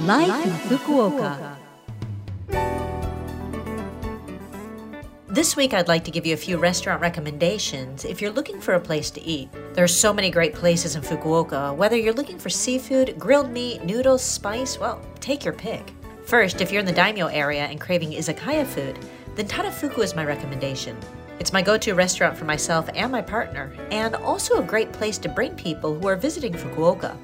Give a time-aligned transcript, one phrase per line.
[0.00, 1.56] Life in Fukuoka.
[5.26, 8.74] This week, I'd like to give you a few restaurant recommendations if you're looking for
[8.74, 9.48] a place to eat.
[9.74, 11.74] There are so many great places in Fukuoka.
[11.74, 15.92] Whether you're looking for seafood, grilled meat, noodles, spice, well, take your pick.
[16.26, 18.96] First, if you're in the daimyo area and craving izakaya food,
[19.34, 20.96] then Tadafuku is my recommendation.
[21.40, 25.18] It's my go to restaurant for myself and my partner, and also a great place
[25.18, 27.16] to bring people who are visiting Fukuoka.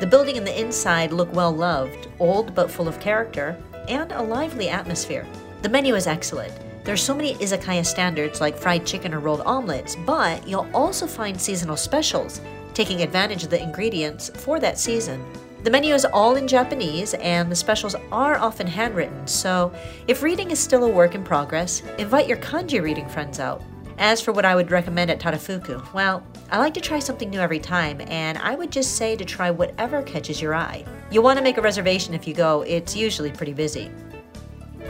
[0.00, 3.56] The building and the inside look well loved, old but full of character,
[3.88, 5.26] and a lively atmosphere.
[5.62, 6.52] The menu is excellent.
[6.84, 11.06] There are so many izakaya standards like fried chicken or rolled omelets, but you'll also
[11.06, 12.40] find seasonal specials,
[12.72, 15.22] taking advantage of the ingredients for that season.
[15.62, 19.74] The menu is all in Japanese, and the specials are often handwritten, so
[20.08, 23.62] if reading is still a work in progress, invite your kanji reading friends out.
[23.98, 27.38] As for what I would recommend at Tadafuku, well, I like to try something new
[27.38, 30.84] every time, and I would just say to try whatever catches your eye.
[31.08, 33.88] You'll want to make a reservation if you go, it's usually pretty busy.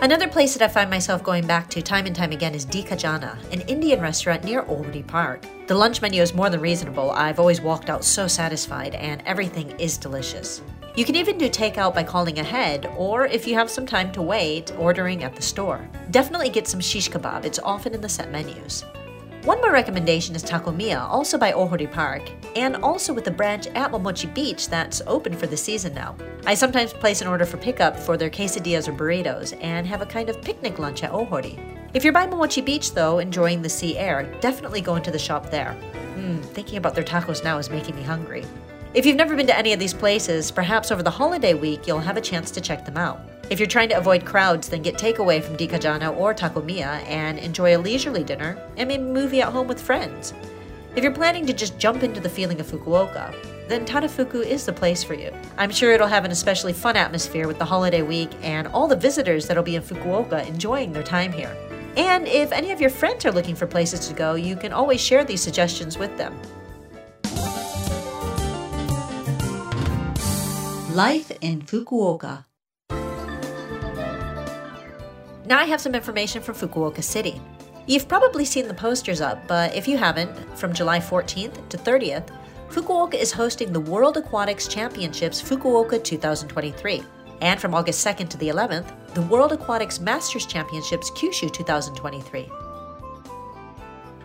[0.00, 3.52] Another place that I find myself going back to time and time again is Dikajana,
[3.52, 5.44] an Indian restaurant near Ohori Park.
[5.66, 7.10] The lunch menu is more than reasonable.
[7.10, 10.62] I've always walked out so satisfied, and everything is delicious.
[10.94, 14.22] You can even do takeout by calling ahead, or if you have some time to
[14.22, 15.88] wait, ordering at the store.
[16.12, 18.84] Definitely get some shish kebab, it's often in the set menus.
[19.48, 23.90] One more recommendation is Takomiya, also by Ohori Park, and also with a branch at
[23.90, 26.16] Momochi Beach that's open for the season now.
[26.44, 30.06] I sometimes place an order for pickup for their quesadillas or burritos and have a
[30.06, 31.58] kind of picnic lunch at Ohori.
[31.94, 35.50] If you're by Momochi Beach though, enjoying the sea air, definitely go into the shop
[35.50, 35.72] there.
[36.16, 38.44] Hmm, thinking about their tacos now is making me hungry.
[38.92, 42.00] If you've never been to any of these places, perhaps over the holiday week you'll
[42.00, 43.37] have a chance to check them out.
[43.50, 47.74] If you're trying to avoid crowds, then get takeaway from Dikajana or Takomiya and enjoy
[47.74, 50.34] a leisurely dinner and maybe movie at home with friends.
[50.94, 53.34] If you're planning to just jump into the feeling of Fukuoka,
[53.66, 55.32] then Tadafuku is the place for you.
[55.56, 58.96] I'm sure it'll have an especially fun atmosphere with the holiday week and all the
[58.96, 61.56] visitors that'll be in Fukuoka enjoying their time here.
[61.96, 65.00] And if any of your friends are looking for places to go, you can always
[65.00, 66.38] share these suggestions with them.
[70.94, 72.47] Life in Fukuoka.
[75.48, 77.40] Now I have some information from Fukuoka City.
[77.86, 82.28] You've probably seen the posters up, but if you haven't, from July 14th to 30th,
[82.68, 87.02] Fukuoka is hosting the World Aquatics Championships Fukuoka 2023.
[87.40, 92.50] And from August 2nd to the 11th, the World Aquatics Masters Championships Kyushu 2023.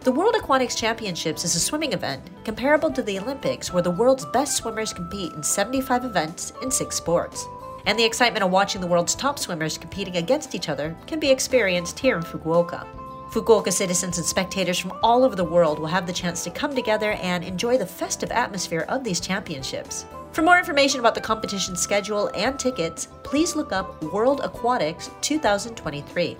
[0.00, 4.24] The World Aquatics Championships is a swimming event comparable to the Olympics where the world's
[4.24, 7.44] best swimmers compete in 75 events in six sports.
[7.86, 11.30] And the excitement of watching the world's top swimmers competing against each other can be
[11.30, 12.86] experienced here in Fukuoka.
[13.30, 16.74] Fukuoka citizens and spectators from all over the world will have the chance to come
[16.74, 20.04] together and enjoy the festive atmosphere of these championships.
[20.32, 26.36] For more information about the competition schedule and tickets, please look up World Aquatics 2023.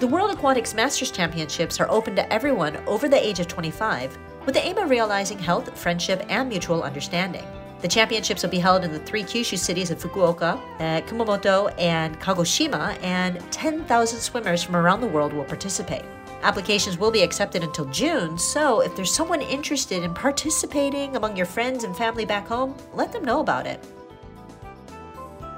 [0.00, 4.54] The World Aquatics Masters Championships are open to everyone over the age of 25 with
[4.54, 7.44] the aim of realizing health, friendship, and mutual understanding.
[7.84, 12.18] The championships will be held in the three Kyushu cities of Fukuoka, uh, Kumamoto, and
[12.18, 16.00] Kagoshima, and 10,000 swimmers from around the world will participate.
[16.40, 21.44] Applications will be accepted until June, so if there's someone interested in participating among your
[21.44, 23.84] friends and family back home, let them know about it.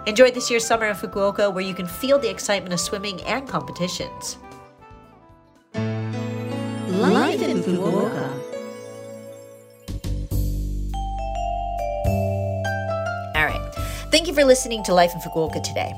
[0.09, 3.47] Enjoy this year's summer in Fukuoka where you can feel the excitement of swimming and
[3.47, 4.37] competitions.
[5.77, 8.56] Life in Fukuoka.
[14.13, 15.93] Thank you for listening to Life in Fukuoka today.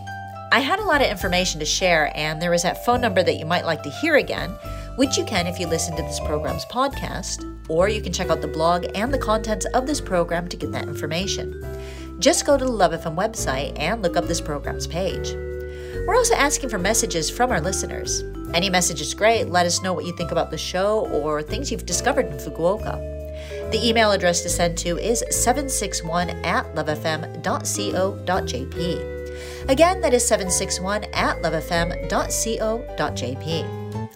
[0.50, 3.38] I had a lot of information to share, and there is that phone number that
[3.38, 4.49] you might like to hear again,
[4.96, 8.40] which you can if you listen to this program's podcast, or you can check out
[8.40, 11.62] the blog and the contents of this program to get that information.
[12.19, 15.34] Just go to the Love FM website and look up this program's page.
[16.06, 18.22] We're also asking for messages from our listeners.
[18.55, 19.49] Any message is great.
[19.49, 23.18] Let us know what you think about the show or things you've discovered in Fukuoka.
[23.70, 27.29] The email address to send to is 761 at lovefm.co.jp.
[29.69, 32.08] Again, that is 761 at lovefm.co.jp.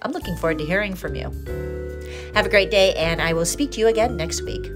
[0.02, 1.30] I'm looking forward to hearing from you.
[2.34, 4.70] Have a great day, and I will speak to you again next week.